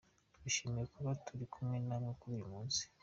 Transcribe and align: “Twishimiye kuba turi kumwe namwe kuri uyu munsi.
“Twishimiye 0.35 0.85
kuba 0.93 1.11
turi 1.25 1.45
kumwe 1.53 1.77
namwe 1.87 2.11
kuri 2.19 2.31
uyu 2.37 2.47
munsi. 2.53 2.81